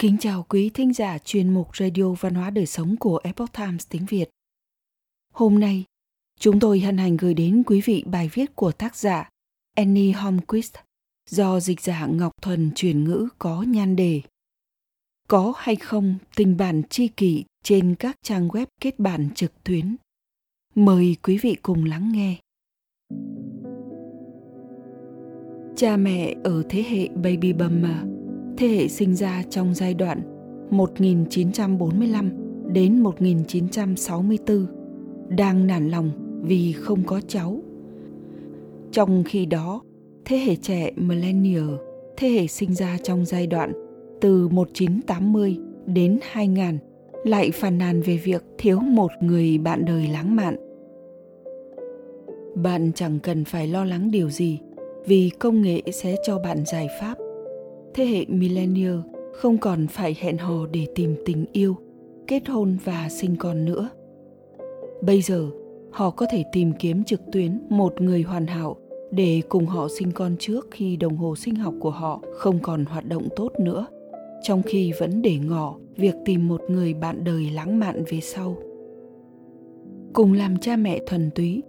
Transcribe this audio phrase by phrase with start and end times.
[0.00, 3.86] Kính chào quý thính giả chuyên mục Radio Văn hóa Đời Sống của Epoch Times
[3.88, 4.30] tiếng Việt.
[5.34, 5.84] Hôm nay,
[6.40, 9.28] chúng tôi hân hạnh gửi đến quý vị bài viết của tác giả
[9.74, 10.74] Annie Holmquist
[11.30, 14.20] do dịch giả Ngọc Thuần chuyển ngữ có nhan đề
[15.28, 19.96] Có hay không tình bạn tri kỷ trên các trang web kết bạn trực tuyến?
[20.74, 22.36] Mời quý vị cùng lắng nghe.
[25.76, 28.17] Cha mẹ ở thế hệ baby boomer
[28.58, 30.22] thế hệ sinh ra trong giai đoạn
[30.70, 32.30] 1945
[32.72, 34.66] đến 1964
[35.28, 36.10] đang nản lòng
[36.42, 37.60] vì không có cháu.
[38.92, 39.82] Trong khi đó,
[40.24, 41.70] thế hệ trẻ millennial,
[42.16, 43.72] thế hệ sinh ra trong giai đoạn
[44.20, 45.56] từ 1980
[45.86, 46.78] đến 2000
[47.24, 50.56] lại phàn nàn về việc thiếu một người bạn đời lãng mạn.
[52.54, 54.58] Bạn chẳng cần phải lo lắng điều gì
[55.06, 57.18] vì công nghệ sẽ cho bạn giải pháp
[57.98, 58.98] thế hệ millennial
[59.32, 61.76] không còn phải hẹn hò để tìm tình yêu,
[62.26, 63.88] kết hôn và sinh con nữa.
[65.02, 65.50] Bây giờ,
[65.90, 68.76] họ có thể tìm kiếm trực tuyến một người hoàn hảo
[69.10, 72.84] để cùng họ sinh con trước khi đồng hồ sinh học của họ không còn
[72.84, 73.86] hoạt động tốt nữa.
[74.42, 78.56] Trong khi vẫn để ngỏ việc tìm một người bạn đời lãng mạn về sau.
[80.12, 81.62] Cùng làm cha mẹ thuần túy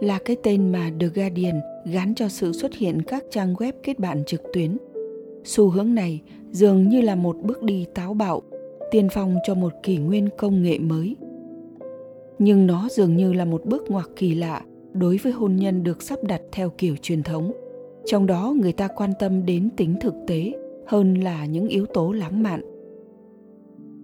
[0.00, 1.60] là cái tên mà The Guardian
[1.92, 4.76] gắn cho sự xuất hiện các trang web kết bạn trực tuyến
[5.44, 8.42] xu hướng này dường như là một bước đi táo bạo,
[8.90, 11.16] tiên phong cho một kỷ nguyên công nghệ mới.
[12.38, 16.02] Nhưng nó dường như là một bước ngoặt kỳ lạ đối với hôn nhân được
[16.02, 17.52] sắp đặt theo kiểu truyền thống.
[18.06, 20.52] Trong đó người ta quan tâm đến tính thực tế
[20.86, 22.60] hơn là những yếu tố lãng mạn.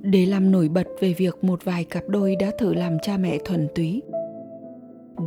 [0.00, 3.38] Để làm nổi bật về việc một vài cặp đôi đã thử làm cha mẹ
[3.44, 4.02] thuần túy,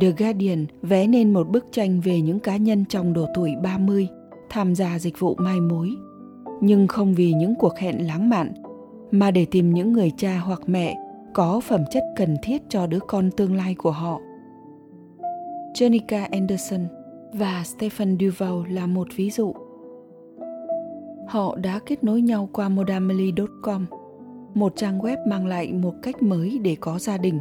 [0.00, 4.08] The Guardian vẽ nên một bức tranh về những cá nhân trong độ tuổi 30
[4.50, 5.90] tham gia dịch vụ mai mối
[6.60, 8.52] nhưng không vì những cuộc hẹn lãng mạn
[9.10, 10.96] mà để tìm những người cha hoặc mẹ
[11.34, 14.20] có phẩm chất cần thiết cho đứa con tương lai của họ.
[15.74, 16.80] Jenica Anderson
[17.32, 19.54] và Stephen Duval là một ví dụ.
[21.28, 23.86] Họ đã kết nối nhau qua modamily.com,
[24.54, 27.38] một trang web mang lại một cách mới để có gia đình.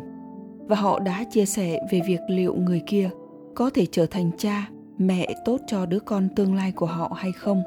[0.68, 3.10] Và họ đã chia sẻ về việc liệu người kia
[3.56, 7.32] có thể trở thành cha mẹ tốt cho đứa con tương lai của họ hay
[7.32, 7.64] không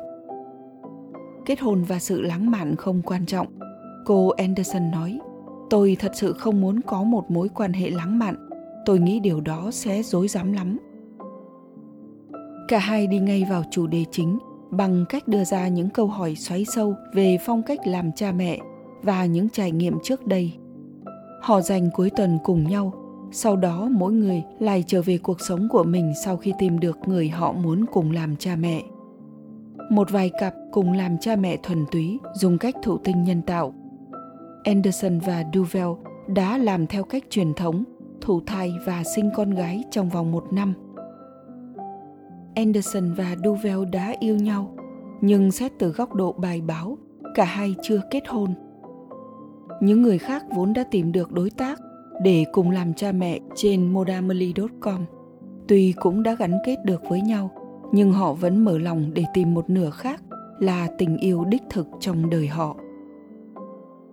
[1.47, 3.47] kết hôn và sự lãng mạn không quan trọng.
[4.05, 5.19] Cô anderson nói,
[5.71, 8.49] tôi thật sự không muốn có một mối quan hệ lãng mạn.
[8.85, 10.79] Tôi nghĩ điều đó sẽ dối rắm lắm.
[12.69, 14.39] Cả hai đi ngay vào chủ đề chính,
[14.71, 18.59] bằng cách đưa ra những câu hỏi xoáy sâu về phong cách làm cha mẹ
[19.03, 20.53] và những trải nghiệm trước đây.
[21.43, 22.93] Họ dành cuối tuần cùng nhau,
[23.33, 26.99] sau đó mỗi người lại trở về cuộc sống của mình sau khi tìm được
[27.07, 28.83] người họ muốn cùng làm cha mẹ
[29.91, 33.75] một vài cặp cùng làm cha mẹ thuần túy dùng cách thụ tinh nhân tạo.
[34.65, 35.89] Anderson và duvel
[36.27, 37.85] đã làm theo cách truyền thống
[38.21, 40.75] thụ thai và sinh con gái trong vòng một năm.
[42.55, 44.75] Anderson và duvel đã yêu nhau
[45.21, 46.99] nhưng xét từ góc độ bài báo
[47.35, 48.55] cả hai chưa kết hôn.
[49.81, 51.81] Những người khác vốn đã tìm được đối tác
[52.23, 55.05] để cùng làm cha mẹ trên modamily.com.
[55.69, 57.51] Tuy cũng đã gắn kết được với nhau,
[57.93, 60.23] nhưng họ vẫn mở lòng để tìm một nửa khác
[60.59, 62.77] là tình yêu đích thực trong đời họ.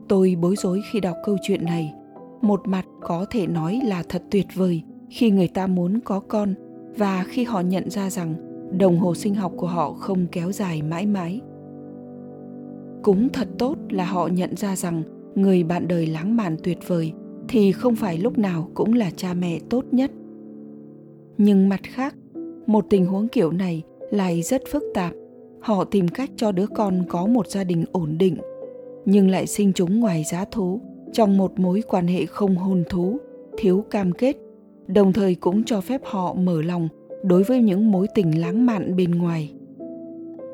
[0.07, 1.93] Tôi bối rối khi đọc câu chuyện này.
[2.41, 6.53] Một mặt có thể nói là thật tuyệt vời khi người ta muốn có con
[6.97, 8.35] và khi họ nhận ra rằng
[8.77, 11.41] đồng hồ sinh học của họ không kéo dài mãi mãi.
[13.03, 15.03] Cũng thật tốt là họ nhận ra rằng
[15.35, 17.13] người bạn đời lãng mạn tuyệt vời
[17.47, 20.11] thì không phải lúc nào cũng là cha mẹ tốt nhất
[21.37, 22.15] nhưng mặt khác
[22.65, 25.13] một tình huống kiểu này lại rất phức tạp.
[25.59, 28.37] Họ tìm cách cho đứa con có một gia đình ổn định,
[29.05, 30.81] nhưng lại sinh chúng ngoài giá thú,
[31.11, 33.17] trong một mối quan hệ không hôn thú,
[33.57, 34.37] thiếu cam kết,
[34.87, 36.87] đồng thời cũng cho phép họ mở lòng
[37.23, 39.53] đối với những mối tình lãng mạn bên ngoài.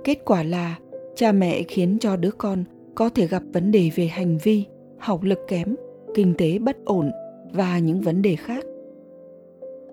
[0.04, 0.80] Kết quả là,
[1.16, 2.64] cha mẹ khiến cho đứa con
[2.96, 4.66] có thể gặp vấn đề về hành vi,
[4.98, 5.76] học lực kém,
[6.14, 7.12] kinh tế bất ổn
[7.54, 8.66] và những vấn đề khác.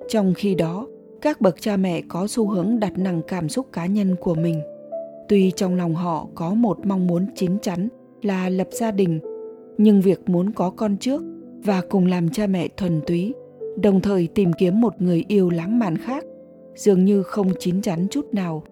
[0.09, 0.87] Trong khi đó
[1.27, 4.61] các bậc cha mẹ có xu hướng đặt nặng cảm xúc cá nhân của mình.
[5.29, 7.89] Tuy trong lòng họ có một mong muốn chín chắn
[8.23, 9.21] là lập gia đình,
[9.79, 11.23] nhưng việc muốn có con trước
[11.65, 13.35] và cùng làm cha mẹ thuần túy,
[13.83, 16.25] đồng thời tìm kiếm một người yêu lãng mạn khác,
[16.75, 18.63] dường như không chín chắn chút nào.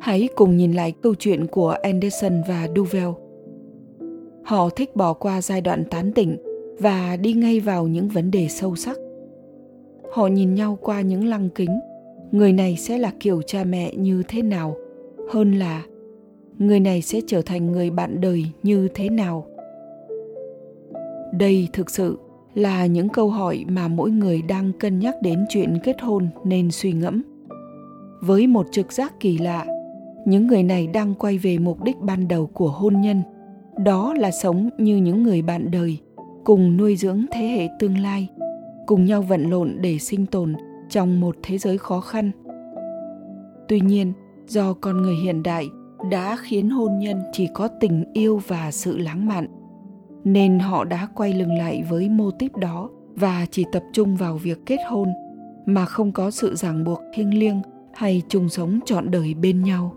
[0.00, 3.08] Hãy cùng nhìn lại câu chuyện của anderson và duvel.
[4.44, 6.36] Họ thích bỏ qua giai đoạn tán tỉnh
[6.78, 9.01] và đi ngay vào những vấn đề sâu sắc
[10.12, 11.80] họ nhìn nhau qua những lăng kính.
[12.32, 14.76] Người này sẽ là kiểu cha mẹ như thế nào?
[15.32, 15.82] Hơn là,
[16.58, 19.46] người này sẽ trở thành người bạn đời như thế nào?
[21.32, 22.18] Đây thực sự
[22.54, 26.70] là những câu hỏi mà mỗi người đang cân nhắc đến chuyện kết hôn nên
[26.70, 27.22] suy ngẫm.
[28.20, 29.66] Với một trực giác kỳ lạ,
[30.26, 33.22] những người này đang quay về mục đích ban đầu của hôn nhân.
[33.84, 35.98] Đó là sống như những người bạn đời,
[36.44, 38.28] cùng nuôi dưỡng thế hệ tương lai
[38.86, 40.54] cùng nhau vận lộn để sinh tồn
[40.88, 42.30] trong một thế giới khó khăn.
[43.68, 44.12] Tuy nhiên,
[44.48, 45.68] do con người hiện đại
[46.10, 49.46] đã khiến hôn nhân chỉ có tình yêu và sự lãng mạn,
[50.24, 54.36] nên họ đã quay lưng lại với mô típ đó và chỉ tập trung vào
[54.36, 55.08] việc kết hôn,
[55.66, 57.62] mà không có sự ràng buộc thiêng liêng
[57.94, 59.94] hay chung sống trọn đời bên nhau.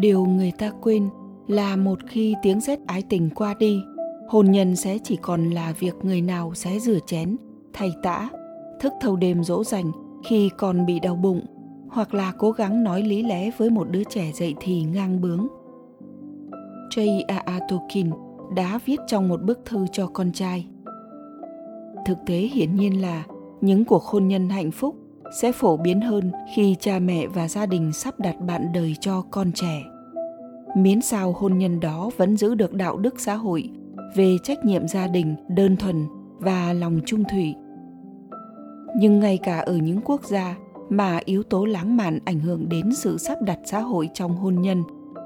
[0.00, 1.08] Điều người ta quên
[1.46, 3.82] là một khi tiếng rét ái tình qua đi
[4.28, 7.36] hôn nhân sẽ chỉ còn là việc người nào sẽ rửa chén,
[7.72, 8.28] thay tã,
[8.80, 9.92] thức thâu đêm dỗ dành
[10.24, 11.46] khi còn bị đau bụng,
[11.88, 15.48] hoặc là cố gắng nói lý lẽ với một đứa trẻ dậy thì ngang bướng
[16.96, 17.60] J.A.A.
[17.68, 18.10] Tolkien
[18.56, 20.66] đã viết trong một bức thư cho con trai.
[22.06, 23.24] Thực tế hiển nhiên là
[23.60, 24.96] những cuộc hôn nhân hạnh phúc
[25.40, 29.22] sẽ phổ biến hơn khi cha mẹ và gia đình sắp đặt bạn đời cho
[29.30, 29.82] con trẻ.
[30.76, 33.70] Miễn sao hôn nhân đó vẫn giữ được đạo đức xã hội
[34.14, 36.06] về trách nhiệm gia đình, đơn thuần
[36.38, 37.54] và lòng trung thủy.
[38.96, 40.56] Nhưng ngay cả ở những quốc gia
[40.88, 44.60] mà yếu tố lãng mạn ảnh hưởng đến sự sắp đặt xã hội trong hôn
[44.60, 44.82] nhân,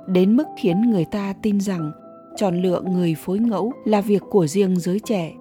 [0.06, 1.92] đến mức khiến người ta tin rằng
[2.36, 5.32] chọn lựa người phối ngẫu là việc của riêng giới trẻ,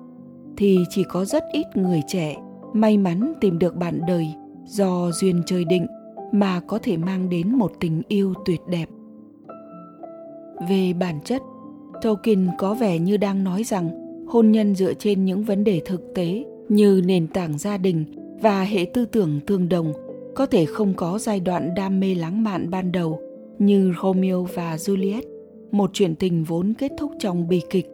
[0.58, 2.36] thì chỉ có rất ít người trẻ
[2.74, 4.28] may mắn tìm được bạn đời
[4.66, 5.88] do duyên trời định
[6.32, 8.90] mà có thể mang đến một tình yêu tuyệt đẹp
[10.70, 11.42] về bản chất
[12.02, 13.90] tolkien có vẻ như đang nói rằng
[14.28, 18.06] hôn nhân dựa trên những vấn đề thực tế như nền tảng gia đình
[18.42, 19.94] và hệ tư tưởng tương đồng
[20.36, 23.22] có thể không có giai đoạn đam mê lãng mạn ban đầu
[23.60, 25.22] như romeo và juliet,
[25.72, 27.90] một chuyện tình vốn kết thúc trong bi kịch.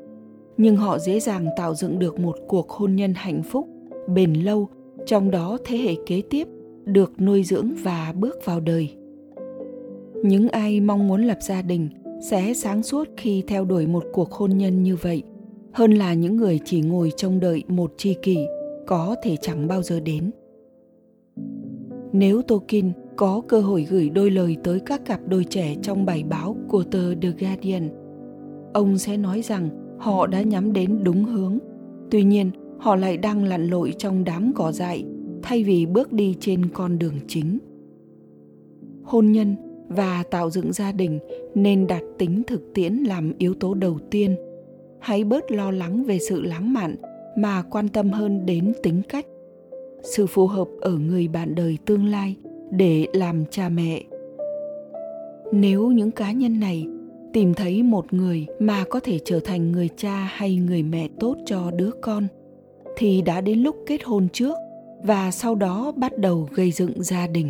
[0.58, 3.68] Nhưng họ dễ dàng tạo dựng được một cuộc hôn nhân hạnh phúc,
[4.08, 4.70] bền lâu,
[5.06, 6.48] trong đó thế hệ kế tiếp
[6.86, 8.94] được nuôi dưỡng và bước vào đời.
[10.24, 11.90] Những ai mong muốn lập gia đình
[12.22, 15.24] sẽ sáng suốt khi theo đuổi một cuộc hôn nhân như vậy
[15.74, 18.38] hơn là những người chỉ ngồi trông đợi một tri kỷ
[18.88, 20.32] có thể chẳng bao giờ đến
[22.14, 26.24] nếu Tolkien có cơ hội gửi đôi lời tới các cặp đôi trẻ trong bài
[26.30, 27.90] báo của tờ The Guardian.
[28.74, 29.70] Ông sẽ nói rằng
[30.00, 31.58] họ đã nhắm đến đúng hướng,
[32.12, 35.06] tuy nhiên họ lại đang lặn lội trong đám cỏ dại
[35.44, 37.58] thay vì bước đi trên con đường chính.
[39.04, 39.56] Hôn nhân
[39.96, 41.20] và tạo dựng gia đình
[41.56, 44.36] nên đặt tính thực tiễn làm yếu tố đầu tiên.
[45.00, 46.96] Hãy bớt lo lắng về sự lãng mạn
[47.38, 49.26] mà quan tâm hơn đến tính cách,
[50.04, 52.36] sự phù hợp ở người bạn đời tương lai–
[52.72, 54.04] để làm cha mẹ.
[55.52, 56.88] Nếu những cá nhân này
[57.34, 61.38] tìm thấy một người mà có thể trở thành người cha hay người mẹ tốt
[61.46, 62.28] cho đứa con
[62.98, 64.54] thì đã đến lúc kết hôn trước
[65.04, 67.50] và sau đó bắt đầu gây dựng gia đình.